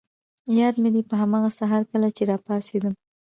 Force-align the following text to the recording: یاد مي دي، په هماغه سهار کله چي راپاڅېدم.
یاد 0.59 0.75
مي 0.81 0.89
دي، 0.95 1.01
په 1.09 1.15
هماغه 1.21 1.49
سهار 1.59 1.83
کله 1.91 2.07
چي 2.15 2.23
راپاڅېدم. 2.31 2.93